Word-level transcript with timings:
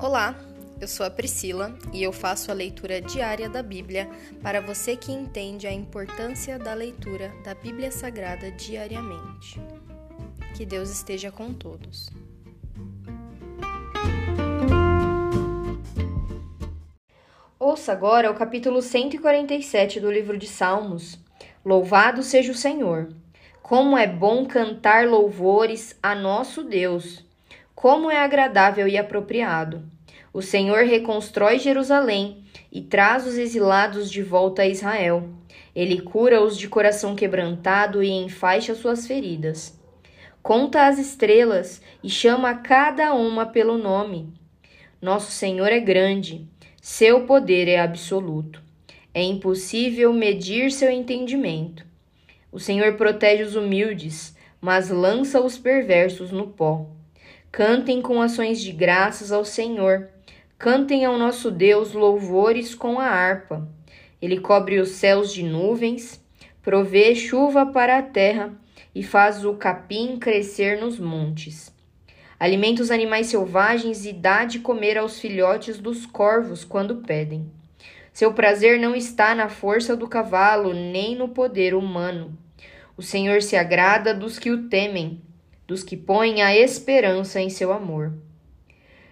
Olá, 0.00 0.38
eu 0.80 0.86
sou 0.86 1.04
a 1.04 1.10
Priscila 1.10 1.76
e 1.92 2.04
eu 2.04 2.12
faço 2.12 2.52
a 2.52 2.54
leitura 2.54 3.00
diária 3.00 3.48
da 3.48 3.64
Bíblia 3.64 4.08
para 4.40 4.60
você 4.60 4.94
que 4.94 5.10
entende 5.10 5.66
a 5.66 5.72
importância 5.72 6.56
da 6.56 6.72
leitura 6.72 7.32
da 7.42 7.52
Bíblia 7.52 7.90
Sagrada 7.90 8.48
diariamente. 8.52 9.60
Que 10.56 10.64
Deus 10.64 10.88
esteja 10.88 11.32
com 11.32 11.52
todos. 11.52 12.08
Ouça 17.58 17.90
agora 17.90 18.30
o 18.30 18.34
capítulo 18.34 18.80
147 18.80 19.98
do 19.98 20.12
livro 20.12 20.38
de 20.38 20.46
Salmos. 20.46 21.18
Louvado 21.64 22.22
seja 22.22 22.52
o 22.52 22.54
Senhor! 22.54 23.08
Como 23.60 23.98
é 23.98 24.06
bom 24.06 24.46
cantar 24.46 25.08
louvores 25.08 25.98
a 26.00 26.14
nosso 26.14 26.62
Deus! 26.62 27.26
Como 27.80 28.10
é 28.10 28.18
agradável 28.18 28.88
e 28.88 28.98
apropriado. 28.98 29.97
O 30.32 30.42
Senhor 30.42 30.84
reconstrói 30.84 31.58
Jerusalém 31.58 32.44
e 32.70 32.82
traz 32.82 33.26
os 33.26 33.38
exilados 33.38 34.10
de 34.10 34.22
volta 34.22 34.62
a 34.62 34.66
Israel. 34.66 35.28
Ele 35.74 36.00
cura 36.00 36.42
os 36.42 36.56
de 36.56 36.68
coração 36.68 37.14
quebrantado 37.14 38.02
e 38.02 38.10
enfaixa 38.10 38.74
suas 38.74 39.06
feridas. 39.06 39.78
Conta 40.42 40.86
as 40.86 40.98
estrelas 40.98 41.80
e 42.02 42.08
chama 42.08 42.54
cada 42.54 43.14
uma 43.14 43.46
pelo 43.46 43.78
nome. 43.78 44.32
Nosso 45.00 45.30
Senhor 45.30 45.68
é 45.68 45.80
grande, 45.80 46.46
seu 46.80 47.26
poder 47.26 47.68
é 47.68 47.80
absoluto. 47.80 48.62
É 49.12 49.22
impossível 49.22 50.12
medir 50.12 50.70
seu 50.70 50.90
entendimento. 50.90 51.84
O 52.50 52.58
Senhor 52.58 52.94
protege 52.96 53.42
os 53.42 53.56
humildes, 53.56 54.36
mas 54.60 54.90
lança 54.90 55.40
os 55.40 55.58
perversos 55.58 56.30
no 56.30 56.48
pó. 56.48 56.86
Cantem 57.50 58.00
com 58.00 58.20
ações 58.20 58.60
de 58.60 58.72
graças 58.72 59.32
ao 59.32 59.44
Senhor. 59.44 60.08
Cantem 60.58 61.04
ao 61.04 61.16
nosso 61.16 61.52
Deus 61.52 61.92
louvores 61.92 62.74
com 62.74 62.98
a 62.98 63.06
harpa. 63.06 63.68
Ele 64.20 64.40
cobre 64.40 64.80
os 64.80 64.88
céus 64.90 65.32
de 65.32 65.44
nuvens, 65.44 66.20
provê 66.60 67.14
chuva 67.14 67.64
para 67.66 67.98
a 67.98 68.02
terra 68.02 68.52
e 68.92 69.02
faz 69.02 69.44
o 69.44 69.54
capim 69.54 70.18
crescer 70.18 70.80
nos 70.80 70.98
montes. 70.98 71.72
Alimenta 72.40 72.82
os 72.82 72.90
animais 72.90 73.28
selvagens 73.28 74.04
e 74.04 74.12
dá 74.12 74.44
de 74.44 74.58
comer 74.58 74.98
aos 74.98 75.20
filhotes 75.20 75.78
dos 75.78 76.04
corvos 76.04 76.64
quando 76.64 76.96
pedem. 76.96 77.48
Seu 78.12 78.32
prazer 78.32 78.80
não 78.80 78.96
está 78.96 79.36
na 79.36 79.48
força 79.48 79.96
do 79.96 80.08
cavalo, 80.08 80.74
nem 80.74 81.14
no 81.14 81.28
poder 81.28 81.72
humano. 81.72 82.36
O 82.96 83.02
Senhor 83.02 83.42
se 83.42 83.54
agrada 83.54 84.12
dos 84.12 84.40
que 84.40 84.50
o 84.50 84.68
temem 84.68 85.22
dos 85.68 85.84
que 85.84 85.98
põem 85.98 86.40
a 86.40 86.56
esperança 86.56 87.38
em 87.42 87.50
seu 87.50 87.70
amor. 87.70 88.14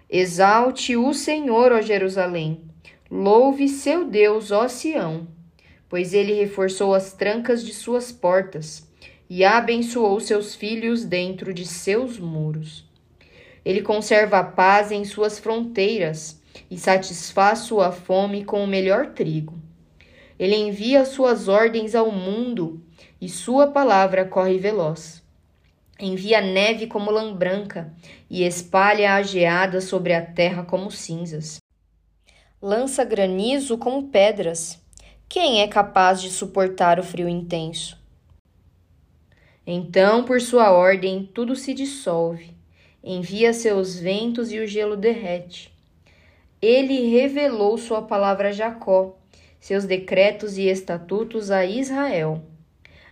Exalte 0.09 0.95
o 0.95 1.13
Senhor, 1.13 1.73
ó 1.73 1.81
Jerusalém. 1.81 2.61
Louve 3.11 3.67
seu 3.67 4.05
Deus, 4.05 4.51
ó 4.51 4.69
Sião, 4.69 5.27
pois 5.89 6.13
ele 6.13 6.33
reforçou 6.33 6.93
as 6.93 7.11
trancas 7.11 7.61
de 7.61 7.73
suas 7.73 8.09
portas 8.09 8.87
e 9.29 9.43
abençoou 9.43 10.19
seus 10.21 10.55
filhos 10.55 11.03
dentro 11.03 11.53
de 11.53 11.65
seus 11.65 12.17
muros. 12.17 12.85
Ele 13.65 13.81
conserva 13.81 14.39
a 14.39 14.43
paz 14.45 14.93
em 14.93 15.03
suas 15.03 15.39
fronteiras 15.39 16.41
e 16.71 16.77
satisfaz 16.77 17.59
sua 17.59 17.91
fome 17.91 18.45
com 18.45 18.63
o 18.63 18.67
melhor 18.67 19.07
trigo. 19.07 19.55
Ele 20.39 20.55
envia 20.55 21.03
suas 21.03 21.49
ordens 21.49 21.95
ao 21.95 22.13
mundo 22.13 22.81
e 23.19 23.27
sua 23.27 23.67
palavra 23.67 24.23
corre 24.23 24.57
veloz. 24.57 25.21
Envia 25.99 26.41
neve 26.41 26.85
como 26.85 27.09
lã 27.09 27.33
branca 27.33 27.91
e 28.29 28.43
espalha 28.43 29.15
a 29.15 29.21
geada 29.23 29.81
sobre 29.81 30.13
a 30.13 30.23
terra 30.23 30.63
como 30.63 30.91
cinzas. 30.91 31.57
Lança 32.61 33.03
granizo 33.03 33.77
como 33.77 34.09
pedras. 34.09 34.79
Quem 35.27 35.61
é 35.61 35.67
capaz 35.67 36.21
de 36.21 36.29
suportar 36.29 36.99
o 36.99 37.03
frio 37.03 37.27
intenso? 37.27 37.97
Então, 39.65 40.23
por 40.23 40.39
sua 40.39 40.71
ordem, 40.71 41.29
tudo 41.33 41.55
se 41.55 41.73
dissolve. 41.73 42.55
Envia 43.03 43.51
seus 43.51 43.99
ventos 43.99 44.51
e 44.51 44.59
o 44.59 44.67
gelo 44.67 44.95
derrete. 44.95 45.73
Ele 46.61 47.09
revelou 47.09 47.77
sua 47.77 48.01
palavra 48.01 48.49
a 48.49 48.51
Jacó, 48.51 49.17
seus 49.59 49.85
decretos 49.85 50.57
e 50.57 50.67
estatutos 50.67 51.51
a 51.51 51.65
Israel. 51.65 52.43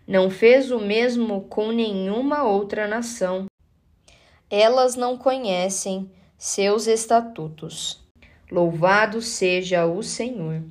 Não 0.08 0.30
fez 0.30 0.70
o 0.70 0.80
mesmo 0.80 1.42
com 1.42 1.72
nenhuma 1.72 2.44
outra 2.44 2.88
nação. 2.88 3.48
Elas 4.50 4.96
não 4.96 5.18
conhecem 5.18 6.12
seus 6.38 6.86
estatutos. 6.86 8.04
Louvado 8.52 9.20
seja 9.20 9.88
o 9.88 10.04
Senhor. 10.04 10.62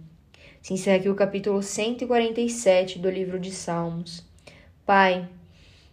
Se 0.63 0.73
encerra 0.73 0.99
aqui 0.99 1.09
o 1.09 1.17
capítulo 1.17 1.63
147 1.65 3.01
do 3.01 3.11
livro 3.11 3.41
de 3.41 3.51
Salmos. 3.51 4.25
Pai, 4.87 5.29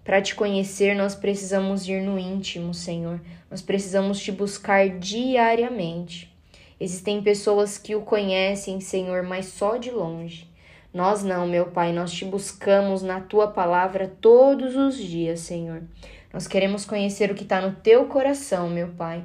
para 0.03 0.21
te 0.21 0.35
conhecer, 0.35 0.95
nós 0.95 1.15
precisamos 1.15 1.87
ir 1.87 2.01
no 2.03 2.19
íntimo, 2.19 2.75
Senhor. 2.75 3.19
Nós 3.49 3.63
precisamos 3.63 4.19
te 4.19 4.31
buscar 4.31 4.87
diariamente. 4.99 6.31
Existem 6.79 7.23
pessoas 7.23 7.79
que 7.79 7.95
o 7.95 8.01
conhecem, 8.01 8.79
Senhor, 8.79 9.23
mas 9.23 9.47
só 9.47 9.77
de 9.77 9.89
longe. 9.89 10.50
Nós 10.93 11.23
não, 11.23 11.47
meu 11.47 11.67
Pai, 11.67 11.93
nós 11.93 12.11
te 12.11 12.25
buscamos 12.25 13.01
na 13.01 13.21
tua 13.21 13.47
palavra 13.47 14.11
todos 14.19 14.75
os 14.75 14.97
dias, 14.97 15.39
Senhor. 15.39 15.83
Nós 16.33 16.47
queremos 16.47 16.83
conhecer 16.83 17.31
o 17.31 17.35
que 17.35 17.43
está 17.43 17.61
no 17.61 17.75
teu 17.75 18.07
coração, 18.07 18.69
meu 18.69 18.89
Pai. 18.89 19.23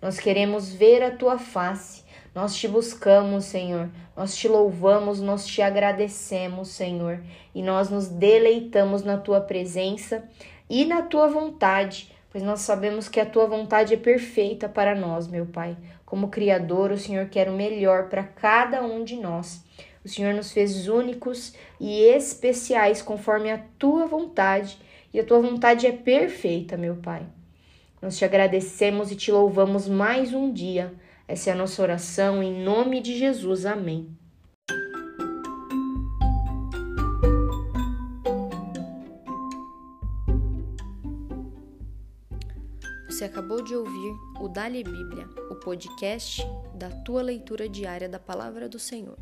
Nós 0.00 0.20
queremos 0.20 0.72
ver 0.72 1.02
a 1.02 1.10
tua 1.10 1.36
face. 1.36 2.04
Nós 2.32 2.54
te 2.54 2.68
buscamos, 2.68 3.46
Senhor. 3.46 3.88
Nós 4.16 4.36
te 4.36 4.46
louvamos, 4.46 5.20
nós 5.20 5.44
te 5.44 5.60
agradecemos, 5.60 6.68
Senhor. 6.68 7.20
E 7.52 7.64
nós 7.64 7.90
nos 7.90 8.06
deleitamos 8.06 9.02
na 9.02 9.16
tua 9.16 9.40
presença 9.40 10.22
e 10.70 10.84
na 10.84 11.02
tua 11.02 11.26
vontade, 11.26 12.12
pois 12.30 12.44
nós 12.44 12.60
sabemos 12.60 13.08
que 13.08 13.18
a 13.18 13.26
tua 13.26 13.46
vontade 13.46 13.94
é 13.94 13.96
perfeita 13.96 14.68
para 14.68 14.94
nós, 14.94 15.26
meu 15.26 15.46
Pai. 15.46 15.76
Como 16.06 16.28
Criador, 16.28 16.92
o 16.92 16.98
Senhor 16.98 17.26
quer 17.26 17.48
o 17.48 17.54
melhor 17.54 18.08
para 18.08 18.22
cada 18.22 18.84
um 18.84 19.02
de 19.02 19.16
nós. 19.16 19.64
O 20.08 20.10
Senhor 20.10 20.32
nos 20.32 20.52
fez 20.52 20.88
únicos 20.88 21.52
e 21.78 22.00
especiais 22.00 23.02
conforme 23.02 23.50
a 23.50 23.58
tua 23.78 24.06
vontade, 24.06 24.78
e 25.12 25.20
a 25.20 25.24
tua 25.24 25.38
vontade 25.38 25.86
é 25.86 25.92
perfeita, 25.92 26.78
meu 26.78 26.96
Pai. 26.96 27.26
Nós 28.00 28.16
te 28.16 28.24
agradecemos 28.24 29.12
e 29.12 29.16
te 29.16 29.30
louvamos 29.30 29.86
mais 29.86 30.32
um 30.32 30.50
dia. 30.50 30.94
Essa 31.28 31.50
é 31.50 31.52
a 31.52 31.56
nossa 31.56 31.82
oração 31.82 32.42
em 32.42 32.64
nome 32.64 33.02
de 33.02 33.18
Jesus. 33.18 33.66
Amém. 33.66 34.08
Você 43.10 43.24
acabou 43.24 43.62
de 43.62 43.76
ouvir 43.76 44.14
o 44.40 44.48
Dali 44.48 44.82
Bíblia, 44.82 45.28
o 45.50 45.56
podcast 45.56 46.40
da 46.74 46.88
tua 46.88 47.20
leitura 47.20 47.68
diária 47.68 48.08
da 48.08 48.18
palavra 48.18 48.70
do 48.70 48.78
Senhor. 48.78 49.18